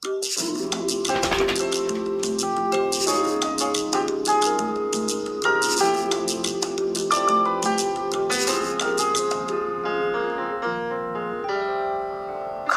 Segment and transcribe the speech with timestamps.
[0.00, 0.08] カ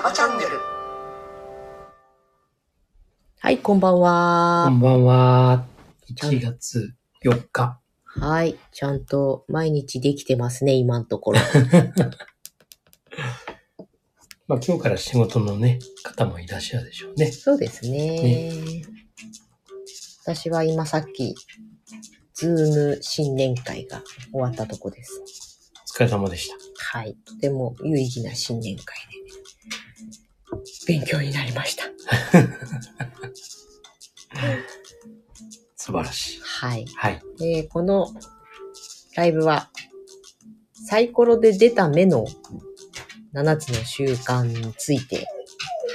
[0.01, 0.49] バチャンネル
[3.37, 4.69] はい、こんばんこは。
[4.69, 5.65] んばんは。
[6.09, 7.79] 1月4日。
[8.03, 11.39] はい、ちゃんと毎日できてますね、今のところ。
[14.51, 17.31] まあ今日から仕事のね、方もいらっしゃるでしょうね。
[17.31, 18.51] そうですね。
[20.25, 21.33] 私は今さっき、
[22.33, 24.03] ズーム新年会が
[24.33, 25.21] 終わったとこです。
[25.97, 26.55] お疲れ様でした。
[26.97, 28.83] はい、とても有意義な新年会
[30.85, 31.85] で、勉強になりました。
[35.77, 36.41] 素晴らしい。
[36.41, 36.85] はい。
[36.97, 37.21] はい。
[37.37, 38.13] で、この
[39.15, 39.69] ライブは、
[40.89, 42.25] サイコロで出た目の
[43.33, 45.25] 7つの習慣について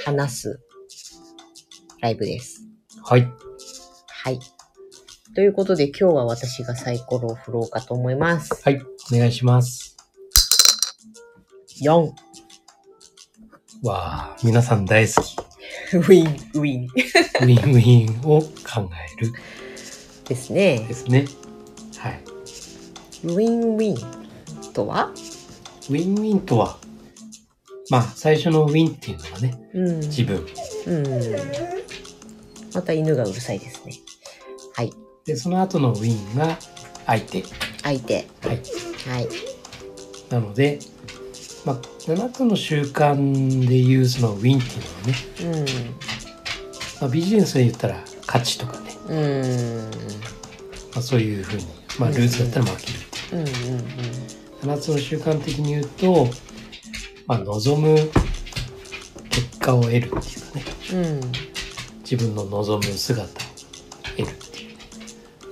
[0.05, 0.59] 話す
[2.01, 2.63] ライブです。
[3.03, 3.27] はい。
[4.07, 4.39] はい。
[5.35, 8.59] ということで今日は私がサイコロを振ろうかと思います。
[8.63, 8.81] はい。
[9.13, 9.95] お願いします。
[11.83, 12.11] 4。
[13.83, 15.35] わあ、皆さん大好き。
[15.93, 16.85] ウィン、ウィン。
[16.85, 19.31] ウィンウィンを考える
[20.27, 20.93] ですねで。
[20.95, 21.27] すね。
[21.99, 22.23] はい。
[23.25, 25.11] ウィンウィンとは？
[25.89, 26.79] ウィンウィンとは、
[27.89, 29.99] まあ最初のウィンっていうのがね、うん。
[30.01, 30.45] 自分。
[30.87, 31.03] うん。
[32.73, 33.93] また犬がうるさいですね。
[34.73, 34.93] はい。
[35.25, 36.57] で、その後のウィンが
[37.05, 37.43] 相手。
[37.83, 38.15] 相手。
[38.15, 38.61] はい。
[39.09, 39.27] はい。
[40.29, 40.79] なので、
[41.65, 45.97] まあ7つの習慣でいうそのウィンっていうのはね、
[47.01, 49.17] まあ、ビジネスで言ったら勝ちとかね、うん。
[49.17, 49.91] うん。
[50.93, 51.65] まあ、そういうふうに、
[51.99, 54.27] まあ、ルーツだったら負けるってうんうんいう
[54.63, 56.27] 7つの習慣的に言うと、
[57.27, 57.95] まあ、望む
[59.29, 60.19] 結果を得るっていうか
[60.55, 61.05] ねうん。
[61.05, 61.21] うん。
[62.09, 63.27] 自分の望む姿を
[64.15, 64.73] 得るってい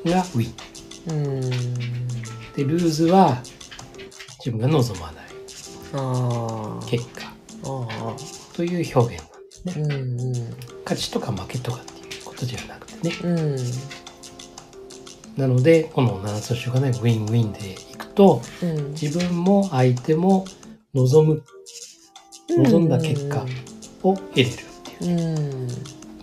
[0.04, 0.54] うのがウィン
[1.10, 1.42] うん。
[1.42, 3.42] でルーズは
[4.40, 5.26] 自分が望まない。
[6.90, 7.34] 結果。
[8.54, 10.18] という表現なんですねうん
[10.84, 13.40] 勝ちとか負けとかっていうことではなくてねうん。
[13.40, 13.58] うん。
[15.36, 18.92] なのでこの7つの習慣でウィンウィンでいくとうん。
[18.92, 20.46] 自分も相手も
[20.96, 21.44] 望む
[22.48, 23.46] 望んだ結果
[24.02, 24.54] を得れるっ
[24.98, 25.68] ていう、うん。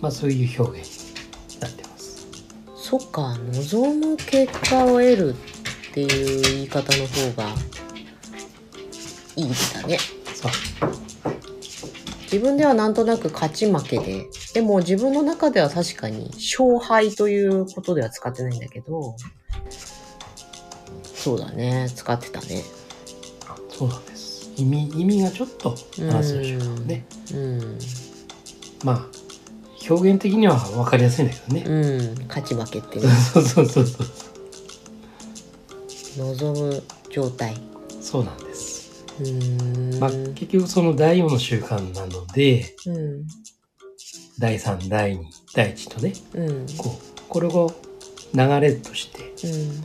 [0.01, 2.27] まあ、そういう表現になってます。
[2.75, 5.35] そっか、望む結果を得る
[5.91, 7.49] っていう言い方の方が
[9.35, 9.99] いいだね。
[10.33, 10.51] そう
[12.23, 14.25] 自分ではなんとなく勝ち負けで、
[14.55, 19.15] でも自分の中では確かに勝敗ということでは使ってないんだけど、
[21.13, 22.63] そうだね、使ってたね。
[23.69, 24.12] そうなんです
[24.57, 27.79] 意味意味がちょっと7つの習慣をねうん。
[28.83, 29.23] まあ
[29.89, 32.27] 表現的には分かりやすいんだけどね、うん。
[32.27, 34.07] 勝ち負けってね、 そうそうそうそう
[36.17, 37.55] 望む状態。
[38.01, 39.03] そうなんです。
[39.19, 39.99] うーん。
[39.99, 43.27] まあ、結局その第4の習慣なのでうん。
[44.39, 46.67] 第3第2第1とねうん。
[46.77, 47.73] こうこれを
[48.33, 49.83] 流れとしてうん。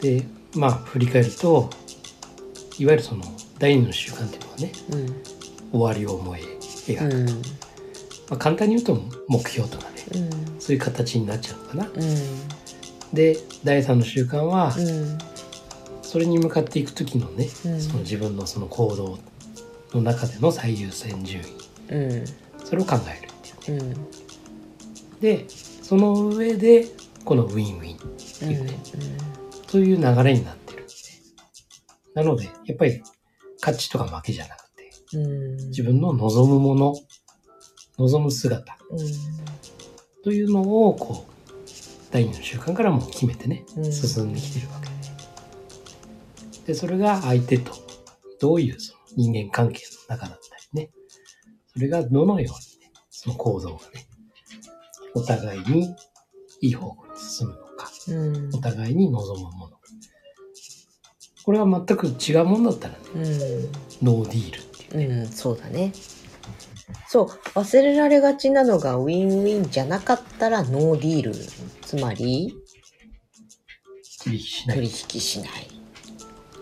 [0.00, 1.70] でまあ振り返ると
[2.78, 3.22] いわゆるその
[3.58, 5.22] 第2の習慣っていうのはねうん。
[5.70, 6.40] 終わりを思い
[6.86, 7.26] 描く、うん。
[7.26, 7.32] ま
[8.30, 10.18] あ、簡単に言うと目標とかねう
[10.56, 10.60] ん。
[10.60, 11.86] そういう形になっちゃうのかな。
[11.86, 13.14] うん。
[13.14, 15.18] で第3の習慣はうん。
[16.02, 19.18] それに向かっていく時のね、うんその自分のその行動
[19.92, 22.24] の中での最優先順位うん。
[22.64, 23.94] それを考えるっていうね。
[25.12, 25.20] うん。
[25.20, 26.86] でその上で
[27.24, 27.98] このウィンウィンっ
[28.38, 28.78] ていうね、
[29.66, 30.92] そういう流れになってるんで
[32.14, 33.02] なのでやっぱり
[33.60, 35.56] 勝ちとか負けじゃなくてうん。
[35.68, 36.94] 自分の望むもの
[37.98, 38.78] 望む姿
[40.22, 41.32] というのをこう
[42.10, 43.92] 第二の習慣からも決めてねうん。
[43.92, 44.88] 進んできてるわけ
[46.66, 47.72] でそれが相手と
[48.40, 50.90] どういうその人間関係の中だったりね
[51.72, 54.06] それがどのようにねその行動がね
[55.14, 55.94] お互いに
[56.60, 58.50] いい方向に進むのかうん。
[58.54, 59.77] お互いに望むもの
[61.48, 64.06] これは全く違うものだったらねうん。
[64.06, 65.94] ノーディールっていううん、そうだね。
[67.08, 71.34] そう、忘れられがちなのがウィンウィンじゃなかったらノーディール。
[71.80, 72.54] つまり、
[74.24, 74.36] 取
[74.84, 75.48] 引しない。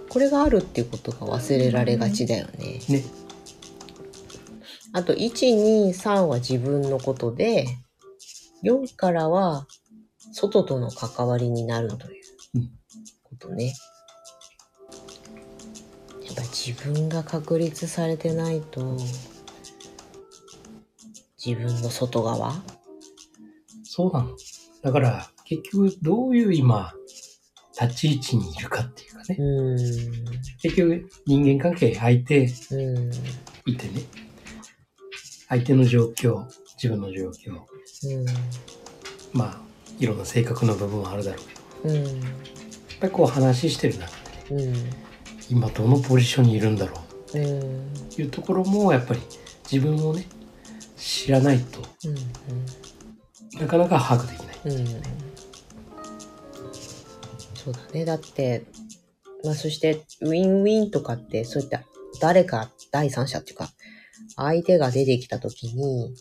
[0.08, 2.80] これがあるっていうことが忘れられがちだよね。
[2.88, 3.02] ね
[4.92, 7.66] あと、1、2、3は自分のことで、
[8.62, 9.66] 4からは
[10.32, 12.22] 外との関わりになるという
[12.54, 12.70] うん
[13.24, 13.64] ことね。
[13.64, 13.95] やっ
[16.36, 18.96] ぱ自分が確立されてないと、
[21.44, 22.62] 自分の外側？
[23.84, 24.36] そうなの。
[24.82, 26.92] だから、結局、どういう今、
[27.80, 29.36] 立ち位置にいるかっていうかね。
[29.38, 29.76] うん。
[30.60, 33.10] 結局、人間関係、相手うん。
[33.66, 34.02] いてね。
[35.48, 36.46] 相手の状況、
[36.76, 37.60] 自分の状況。
[39.32, 39.60] まあ、
[39.98, 41.44] いろんな性格の部分はあるだろう
[41.84, 41.94] けど。
[41.94, 42.04] うん。
[42.04, 42.14] やっ
[43.00, 44.10] ぱりこう話してる中
[44.48, 45.05] でね、うん。
[45.50, 47.02] 今どのポジションにいるんだろ
[47.34, 47.42] うん。
[47.42, 47.82] う
[48.14, 49.20] というところも、やっぱり
[49.70, 50.26] 自分をね、
[50.96, 51.82] 知らないと
[53.60, 54.56] なかなか把握できない。
[54.64, 54.86] うん。
[57.54, 58.04] そうだね。
[58.04, 58.66] だって、
[59.44, 61.82] まあそして、ウィンウィンとかって、そういった
[62.20, 63.70] 誰か第三者っていうか、
[64.36, 66.14] 相手が出てきたときに、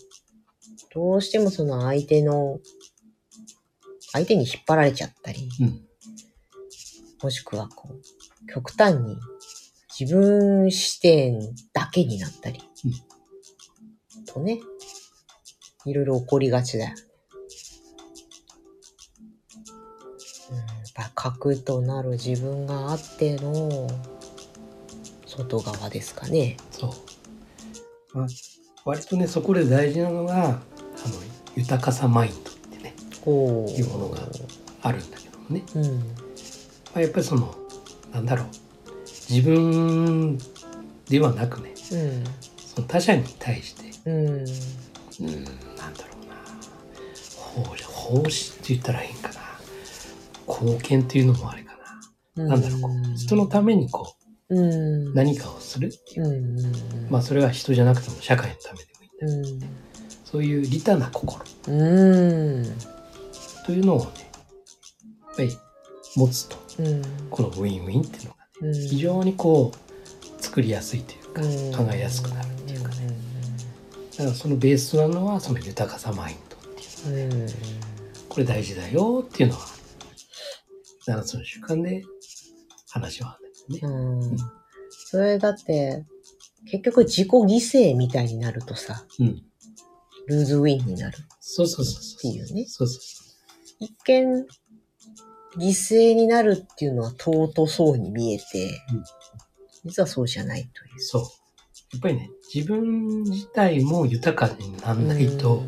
[0.94, 2.60] どうしてもその相手の、
[4.12, 5.82] 相手に引っ張られちゃったり、うん。
[7.22, 8.02] もしくはこう、
[8.54, 9.18] 極端に
[9.98, 11.40] 自分視点
[11.74, 12.62] だけになったり、
[14.26, 14.60] とね、
[15.86, 17.02] いろいろ起こりがちだよね。
[20.52, 23.88] うん、やっぱ核となる自分があっての
[25.26, 26.58] 外側ですかね。
[26.72, 26.88] そ
[28.14, 28.18] う。
[28.18, 28.28] まあ、
[28.84, 30.60] 割とね、そこで大事なのが、あの、
[31.56, 32.94] 豊かさマインドってね、
[33.26, 34.20] おいうものが
[34.82, 35.64] あるんだけどもね。
[35.76, 35.98] うん。
[36.00, 36.04] ま
[36.96, 37.56] あ、やっぱりその、
[38.16, 38.48] なんだろう。
[39.30, 40.38] 自分
[41.10, 44.18] ではなくね、その他者に対して、うん。
[44.18, 44.30] うん。
[44.30, 45.44] うん、
[45.76, 46.36] なんだろうな。
[47.36, 49.36] 奉仕、奉仕って言ったら変かな。
[50.48, 51.78] 貢献っていうのもあれか
[52.38, 52.46] な。
[52.46, 54.16] なんだろう、こう人のためにこ
[54.48, 55.08] うん。
[55.10, 56.28] う、何かをするっていう。
[56.28, 56.60] うん。
[56.60, 57.10] うん。
[57.10, 59.68] まあ、それは人じゃなくても社会のためでもいいんだ。
[59.68, 59.70] うん。
[60.24, 61.72] そういう利他な心う
[62.62, 62.66] ん。
[63.66, 65.58] というのをね、やっぱり
[66.16, 66.65] 持つと、うん。
[67.30, 68.74] このウィンウィンっていうのがね、うん。
[68.74, 72.96] 非常にこう、作りやすいというか、うん考えやすくなるっていうかね。
[74.18, 77.32] だからそのベースとなるのは、その豊かさマインドっていう。
[77.32, 77.42] うん。
[77.42, 77.50] うん。
[78.30, 79.66] これ大事だよっていうのは、
[81.08, 82.04] 7つの習慣で
[82.90, 84.28] 話はあるんだよね。
[84.30, 84.38] うん。
[84.90, 86.06] それだって、
[86.70, 89.44] 結局自己犠牲みたいになるとさ、うん。
[90.28, 91.18] ルーズウィンになる。
[91.40, 92.32] そうそうそうそう。
[92.32, 93.24] っていうねそうそうそ
[93.80, 94.46] 一見、
[95.58, 98.44] 犠牲になるっていうのは尊そうに見えて、
[98.92, 99.04] うん
[99.86, 101.00] 実はそうじゃないというう。。
[101.00, 101.22] そう。
[101.94, 105.64] やっぱりね、自分自体も豊かにならないと、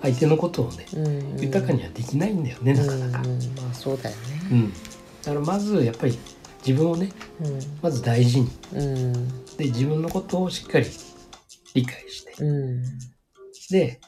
[0.00, 3.22] 相手のことをね、うん、豊かにはできないんだよね、なかなか。
[3.22, 4.22] うんうんまあそうだよね。
[4.50, 4.72] うん。
[4.72, 4.76] だ
[5.24, 6.18] からまず、やっぱり
[6.64, 7.10] 自分をね、
[7.82, 8.50] まず大事に。
[8.74, 9.12] うん。
[9.56, 10.86] で、自分のことをしっかり
[11.74, 12.34] 理解して。
[12.40, 12.48] うん。
[12.48, 12.82] うん。
[13.70, 14.00] で、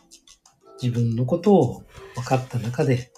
[0.80, 1.82] 自分のことを
[2.14, 3.10] 分かった中で、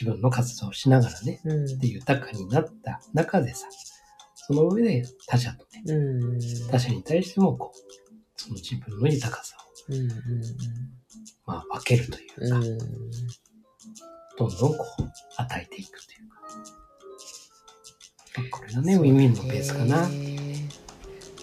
[0.00, 1.78] 自分の活動をしながらね、うん。
[1.78, 3.66] で、豊かになった中でさ、
[4.34, 6.40] その上で他者とね、うん。
[6.70, 7.78] 他者に対してもこう、
[8.36, 9.56] その自分の豊かさ
[9.90, 10.08] を、うん。
[11.44, 12.78] まあ、分けるというか、うん。
[14.38, 16.40] どんどんこう、与えていくというか。
[18.36, 20.08] まあこれがね、ウィンウィンのベースかな。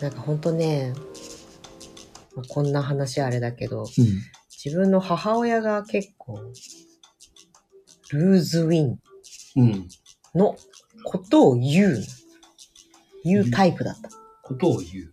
[0.02, 0.94] なんかほんとね、
[2.36, 3.88] まあこんな話あれだけど、うん。
[4.66, 6.40] 自分の母親が結構、
[8.12, 9.00] ルーズウィン
[9.58, 9.88] うん。
[10.36, 10.56] の
[11.04, 12.06] ことを言うの。
[13.24, 14.10] 言うタイプだった。
[14.44, 15.10] ことを言う。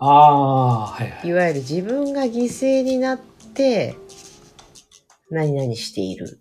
[0.00, 1.32] ああ、はいはいい。
[1.32, 3.18] わゆる自分が犠牲になっ
[3.54, 3.96] て、
[5.30, 6.40] 何々している。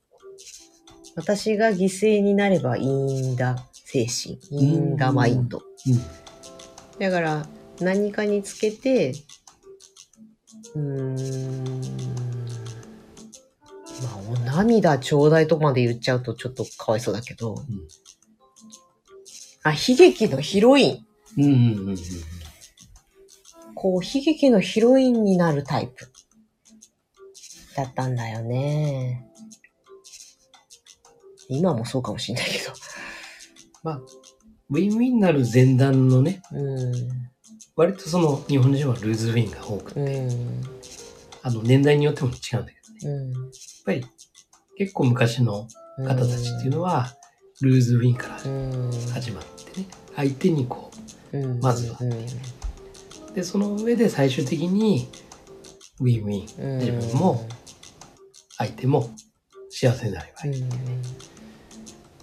[1.16, 4.40] 私が犠牲になればいいんだ精神。
[4.52, 5.62] いいんだマインド。
[7.00, 7.48] だから、
[7.80, 9.14] 何かにつけて、
[10.76, 12.33] うーん、
[14.04, 17.56] まあ、お涙ちょうだいとまで言っちゃうとちょっとかわいそうだけど、
[19.64, 21.06] あ、悲劇のヒロイン。
[21.38, 21.44] うん。
[21.44, 21.52] うん。
[21.52, 21.80] うん。
[21.80, 21.90] うん。
[21.90, 21.98] うん。
[23.76, 26.12] こう、悲劇のヒロインになるタイプ。
[27.76, 29.26] だったんだよね。
[31.50, 32.60] 今もそうかもしんないけ
[33.84, 34.02] まあ、
[34.70, 36.60] ウィンウィンなる前段のね、ど。
[36.60, 36.94] うん。
[37.76, 40.62] 割とその日本人はルーズウィンが多くて、うん。
[41.42, 43.16] あの年代によっても違うんだけどね。
[43.16, 43.52] うん。
[43.86, 44.06] ぱり
[44.78, 47.14] 結構昔の方たちっていうのは、
[47.62, 48.34] ルーズウィンから。
[49.14, 50.92] 始まってね、相手にこ
[51.32, 51.38] う。
[51.62, 52.00] まずは。
[53.34, 55.08] で、その上で最終的に、
[56.00, 57.48] ウィンウィン、自分も、
[58.58, 59.10] 相手も
[59.70, 60.62] 幸せになればいい。
[60.62, 60.70] うん。
[60.70, 60.80] やっ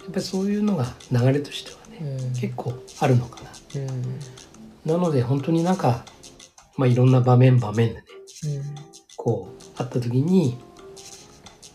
[0.07, 3.51] ぱりそういうのが流れとしてはね、結構あるのかな。
[4.93, 6.05] なので本当になんか、
[6.77, 8.03] まあいろんな場面場面でね、
[9.15, 10.57] こう、あった時に、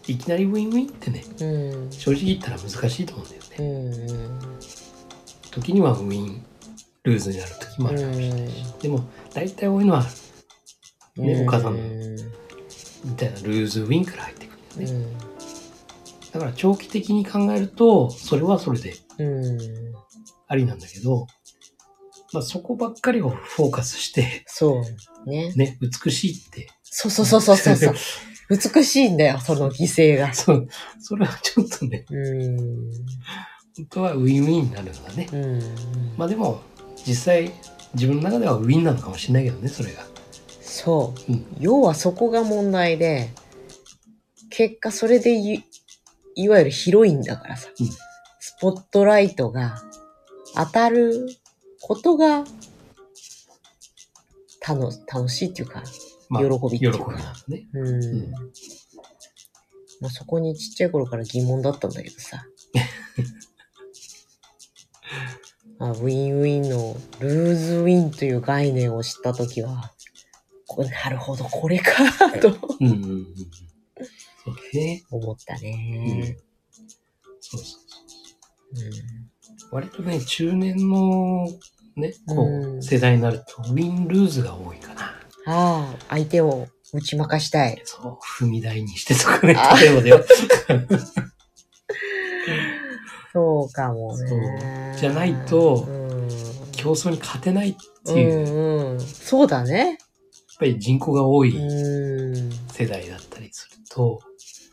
[0.09, 1.91] いきなりウィンウィンってね、うん。
[1.91, 4.27] 正直言ったら難しいと思うんだようね。
[4.29, 4.41] ん。
[5.51, 6.45] 時にはウィン、
[7.03, 8.75] ルーズになる時もあるかもしれないし。
[8.81, 10.05] でも、大体多いのは、
[11.17, 11.83] ね、お母さんの
[13.05, 15.07] みたいなルーズウィンから入ってくるんだよね。
[15.07, 15.19] うん。
[16.33, 19.59] だから長期的に考えると、それはそれでうん。
[20.49, 21.27] ありなんだけど、
[22.33, 24.83] まあそこばっかりをフォーカスして、そ
[25.27, 25.31] う。
[25.31, 25.53] ね。
[25.55, 26.69] ね、美しいって。
[26.83, 27.95] そうそうそうそうそうそう。
[28.49, 30.33] 美しいんだよ、その犠牲が。
[30.35, 30.69] そう、
[31.00, 32.57] それはちょっとね、うん。
[33.76, 35.29] 本当はウィンウィンになるのだね。
[35.33, 35.61] うん。
[36.17, 36.61] まあでも、
[37.07, 37.53] 実際、
[37.95, 40.05] 自分の中ではウィンなのかもしれないけどね、それが。
[40.61, 41.33] そう。
[41.33, 41.47] うん。
[41.59, 43.31] 要はそこが問題で、
[44.50, 45.65] 結果それでい、
[46.35, 47.87] いわゆるヒロインだからさ、うん
[48.49, 49.83] スポットライトが
[50.55, 51.29] 当たる
[51.83, 52.45] ことが
[54.67, 55.83] 楽楽しいっていうか、
[56.28, 57.66] まあ、喜びっていうか喜びなのね。
[57.73, 58.00] うん。
[58.30, 58.33] ん
[60.00, 62.45] まあ、そこにちっちゃい頃から疑問だったんだけどさ。
[65.78, 69.92] まあ、ウィンウィンのルーズウィンという概念を知ったときは、
[71.04, 71.92] なるほど、これか、
[72.40, 72.49] と
[72.80, 73.26] うんうんうんうん。
[74.45, 75.04] そうね。
[75.11, 76.38] 思ったうんね。。
[77.40, 77.76] そうそうそ
[78.83, 78.87] う。
[78.87, 78.92] うん
[79.71, 81.49] 割とね、中年の
[81.97, 84.96] ね、こうんう、世代になると、ウィンルーズが多いかな。
[85.47, 87.81] ああ、相手を打ち負かしたい。
[87.85, 90.25] そう、踏み台にしてとかね、あ例えばだよ。
[93.33, 94.29] そうかもね。
[94.29, 96.29] そうじゃないとうん、
[96.73, 97.75] 競争に勝てないっ
[98.05, 99.00] てういう、やっんうん。
[99.00, 99.99] そうだね。
[100.59, 102.50] ぱり人口が多いうん。
[102.73, 104.21] 世代だったりすると、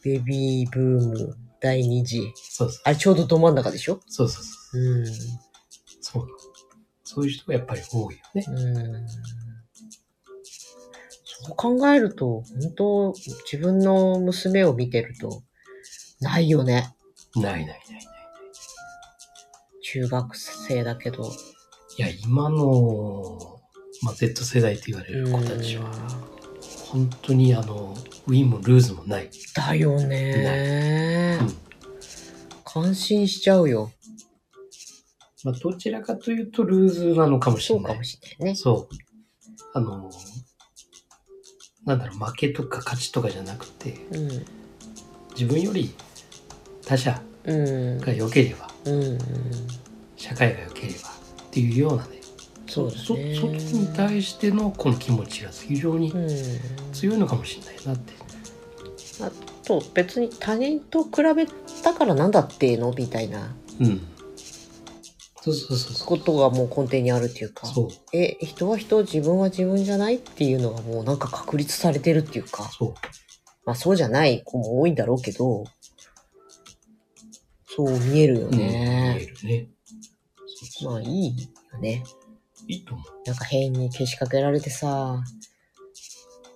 [0.03, 2.21] ベビーブーム第二次。
[2.35, 3.99] そうそうあれちょうどど真ん中でしょ？
[4.07, 4.81] そうそうそう。
[4.81, 5.05] うん。
[6.01, 6.27] そう
[7.03, 8.45] そういう人がやっぱり多いよね。
[8.47, 9.05] うん。
[11.43, 13.13] そう考えると、本当
[13.51, 15.43] 自分の娘を見てると、
[16.21, 16.95] ないよね。
[17.35, 17.79] ないないないない。
[19.81, 21.29] 中学生だけど。
[21.97, 23.59] いや、今の、
[24.01, 25.91] まあ、Z 世代と言われる子たちは、
[26.89, 27.93] 本当にあの、
[28.27, 29.29] ウィンもルーズもない。
[29.53, 31.55] だよねうん。
[32.63, 33.91] 感心しちゃうよ。
[35.43, 37.83] まあ、どちらかというとルーズなのかもしれない。
[37.85, 38.55] そうかもしれないね。
[38.55, 38.95] そう。
[39.73, 40.09] あの、
[41.85, 44.45] なんだろう、負けとか勝ちとかじゃなくて、うん。
[45.33, 45.93] 自分より
[46.85, 47.99] 他者うん。
[47.99, 49.17] が良ければ、うん。
[50.15, 52.21] 社会が良ければっていうようなね、
[52.67, 53.03] そうだね。
[53.03, 56.29] そ外に対してのこの気持ちが非常にうん。
[56.93, 58.13] 強いのかもしれないなって。
[59.21, 59.31] あ
[59.65, 61.45] と、別に他人と比べ
[61.83, 62.93] たからなんだっていうの？
[62.93, 64.01] みたいなうん。
[65.43, 67.73] そうそうそうそことがもう根底にあるっていうかう。。
[67.73, 67.87] そう。
[68.13, 72.93] え、人は人、自分は自分じゃないっていうのがもうなんか確立されてるっていうか、そう。
[73.65, 75.65] まあそうじゃない子も多いんだろうけど、
[77.65, 79.27] そう見えるようん、見えね。
[79.41, 79.67] るね。
[80.85, 82.03] まあいいよね。
[82.69, 83.27] いいと思う。
[83.27, 85.21] なんか変にけしかけられてさ、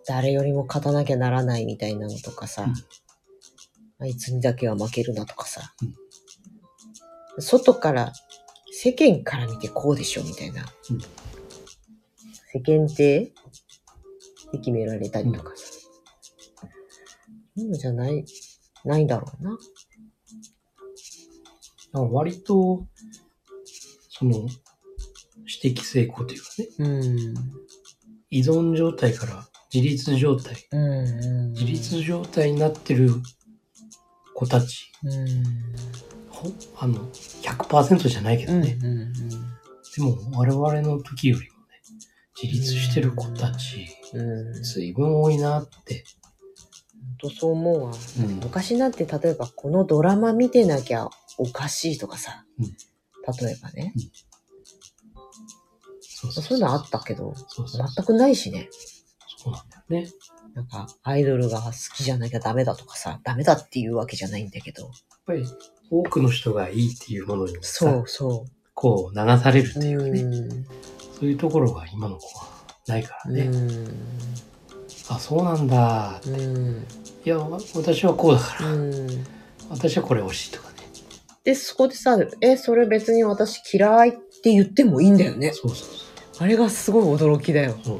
[0.07, 2.73] 誰よりも勝たなきゃならないみたいなのとかさ、うん
[3.99, 5.73] あいつにだけは負けるなとかさ、
[7.39, 8.13] 外から、
[8.79, 10.63] 世間から見てこうでしょみたいな。
[10.91, 10.99] うん
[12.53, 13.31] 世間体
[14.51, 15.63] で決められたりとかさ。
[15.63, 16.67] そ
[17.57, 18.25] ういうのじゃない、
[18.85, 19.57] ないんだろうな。
[22.09, 22.87] 割と、
[24.09, 24.47] その、
[25.45, 27.33] 私的成功というかね、うん。
[28.29, 30.55] 依存状態から自立状態。
[31.51, 33.11] 自立状態になってる
[34.33, 35.43] 子たち、うん。
[36.26, 36.26] ほ
[36.77, 38.61] あの、100%じゃないけどうん。
[38.61, 38.77] ね。
[38.81, 39.11] うんうん。
[39.11, 41.81] でも我々の時よりもね、
[42.41, 44.63] 自立してる子たち、うん。
[44.63, 46.03] 随分多いなって。
[47.19, 47.91] 本当そう思うわ。
[48.19, 52.65] うん昔なんて例えばこのドラマ見てなきゃおかしいとかさ、うん
[53.41, 53.93] 例えばね、
[56.01, 58.69] そうそうそういうのあったけど、そうそう全くないしね。
[59.37, 60.11] そうなんだよね。
[60.53, 64.83] なんか、アイドルが好きじゃなきゃダメだとかさ、ダメだっていうわけじゃないんだけど。
[64.83, 64.91] やっ
[65.25, 65.45] ぱり
[65.89, 69.79] 多くの人がいいっていうものにそうそこう流されるっう。
[69.79, 70.65] ていうかね、うん。
[71.19, 72.47] そういうところが今の子は
[72.87, 73.43] ないからね。
[73.43, 73.87] うん。
[75.09, 76.21] あ、そうなんだ。
[76.27, 76.85] うん。
[77.25, 79.25] いや、わ私はこうだから、うん。
[79.69, 80.75] 私はこれ欲しいとかね。
[81.43, 85.53] で、そこでさ、え、それ別に私嫌いって言ってもいいんだよね。
[85.53, 85.87] そうそう
[86.39, 87.71] あれがすごい驚きだよ。
[87.71, 87.83] そう。
[87.83, 87.99] そう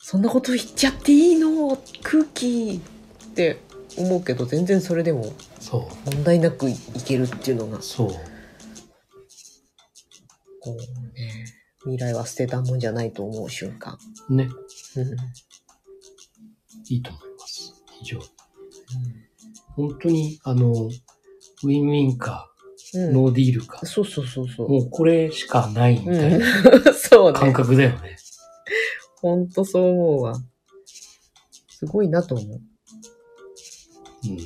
[0.00, 1.78] そんなこと言っちゃっていいの？
[2.02, 3.60] 空気って
[3.96, 6.10] 思うけど、全然それでもそう。
[6.14, 6.74] 問題なくい
[7.06, 8.10] けるっていうのが、そう。
[10.62, 10.76] こう
[11.18, 11.46] ね、
[11.84, 13.98] 未来は捨てたもんじゃないと思う瞬間。
[14.28, 14.48] ね。
[14.96, 15.16] うん。
[16.88, 17.74] いいと思います。
[18.00, 18.24] 非常に。
[19.76, 22.50] 本当に、あの、ウィンウィンか、
[22.94, 23.12] うん。
[23.12, 24.68] ノーディールか、そうそうそうそう。
[24.68, 26.82] もうこれしかないみたいなうん。
[26.94, 27.54] そう感ね。
[27.54, 28.16] 覚だよね。
[29.22, 30.34] ほんとそう思うわ。
[31.68, 32.60] すごいなと思う。
[34.24, 34.38] うん。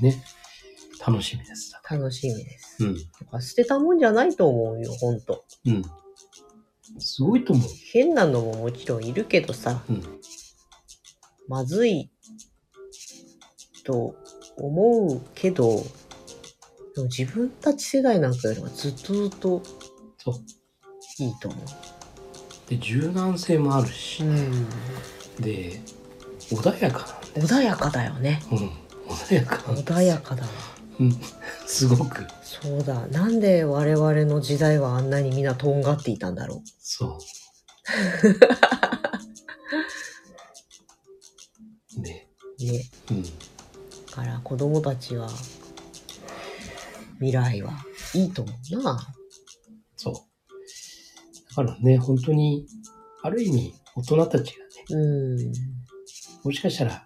[0.00, 0.22] ね、
[1.06, 1.72] 楽しみです。
[1.90, 2.84] 楽しみです。
[2.84, 2.96] うん。
[3.40, 5.44] 捨てたもんじゃないと思うよ、ほんと。
[5.66, 5.82] うん。
[6.98, 7.68] すごいと思う。
[7.92, 10.02] 変なのももちろんいるけどさ、うん。
[11.46, 12.10] まずい
[13.84, 14.14] と
[14.56, 15.82] 思うけど、
[16.94, 19.62] でも自分たち世代なんかよりはずっとずっと。
[21.20, 21.56] いいと思
[22.68, 24.68] で、柔軟性もあるしう。、ん。
[25.40, 25.80] で、
[26.50, 27.54] 穏やかなんで。
[27.54, 28.40] 穏やかだよね。
[28.52, 28.70] うん。
[29.08, 30.48] 穏やか穏やかだわ。
[31.00, 31.12] うん。
[31.66, 32.26] すごく。
[32.42, 33.06] そうだ。
[33.08, 37.18] なんで我々の時代はあんなにみんなとんがっていたんだろそ
[41.96, 41.98] う。
[42.00, 42.28] ね。
[42.60, 42.64] う。
[42.64, 42.90] ね。
[43.10, 43.22] うん。
[43.22, 43.30] だ
[44.12, 45.28] から子供たちは、
[47.14, 47.72] 未来は
[48.14, 48.98] いいと思うな。
[49.96, 50.14] そう。
[51.50, 52.66] だからね、本当に、
[53.22, 54.96] ある意味、大人たちがね、う
[55.48, 55.52] ん。
[56.44, 57.04] もしかしたら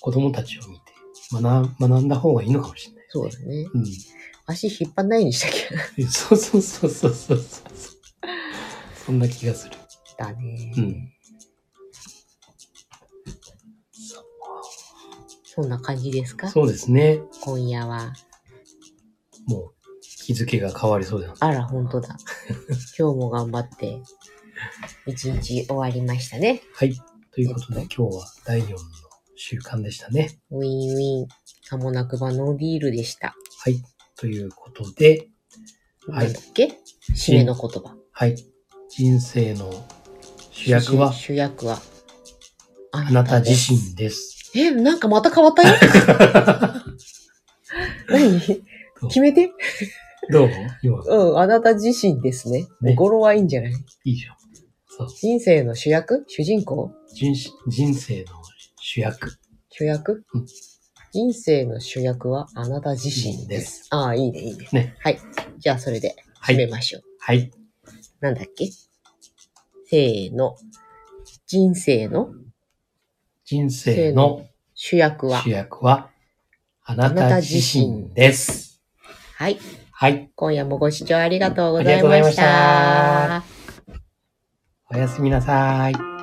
[0.00, 0.85] 子供たちを見て
[1.32, 3.06] 学学んだ方がいいのかもしれない。
[3.08, 3.66] そうだね。
[3.74, 3.84] うん。
[4.46, 5.50] 足引っ張んないようにしたっ
[5.96, 7.66] けそうそうそうそうそうそう。
[9.06, 9.76] そんな気がする。
[10.18, 10.72] だね。
[10.76, 11.12] うん。
[13.92, 16.48] そそんな感じですか？
[16.48, 17.20] そうですね。
[17.42, 18.12] 今夜は。
[19.46, 21.34] もう日付が変わりそうだな。
[21.40, 22.16] あら、本当だ。
[22.98, 24.00] 今日も頑張って、
[25.06, 26.62] 一日終わりましたね。
[26.74, 26.94] はい。
[27.32, 28.78] ということで今日は第4の
[29.48, 30.40] 習慣でしたね。
[30.50, 31.28] ウィンウィン、
[31.62, 33.36] さもなくばノーディールでした。
[33.62, 33.80] はい。
[34.16, 35.28] ということで、
[36.08, 36.72] はいなんだっけ？
[37.14, 37.94] 締めの言葉。
[38.10, 38.34] はい。
[38.90, 39.70] 人生の
[40.50, 41.12] 主役は？
[41.12, 41.78] 主役は、
[42.90, 44.50] ああなた自身です。
[44.56, 45.68] え、なんかまた変わったよ？
[48.10, 48.40] 何？
[49.08, 49.52] 決めて？
[50.32, 50.50] どう？
[50.82, 52.66] 今、うん、あなた自身ですね。
[52.80, 53.72] ね語呂はいいんじゃない？
[54.04, 54.36] いいじゃん。
[54.88, 55.08] そう。
[55.20, 56.24] 人生の主役？
[56.26, 56.90] 主人公？
[57.14, 57.32] 人
[57.68, 58.42] 人生の
[58.88, 59.36] 主役
[59.68, 60.46] 主役、うん
[61.12, 63.88] 人生の主役はあなた自身でですす。
[63.90, 64.68] ああ、いいね、いいね。
[64.70, 64.94] ね。
[65.00, 65.18] はい。
[65.58, 66.54] じゃあ、それではい。
[66.54, 67.02] 締めましょう。
[67.18, 67.50] はい。
[68.20, 68.70] なんだっけ？
[69.86, 70.56] せーの。
[71.46, 72.28] 人生の？
[73.44, 75.40] 人生の主役は？
[75.42, 75.50] 主。
[75.50, 76.10] 役は
[76.84, 78.82] あなた自身です。
[79.34, 79.58] はい。
[79.90, 80.30] はい。
[80.36, 84.02] 今夜もご視聴ありがとうございましありがとうございまたし。
[84.90, 86.15] おやすみなさい。